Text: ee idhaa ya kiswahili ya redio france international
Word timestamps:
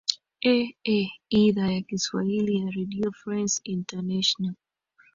ee 0.45 1.07
idhaa 1.29 1.71
ya 1.71 1.81
kiswahili 1.81 2.55
ya 2.55 2.69
redio 2.71 3.11
france 3.11 3.61
international 3.63 4.55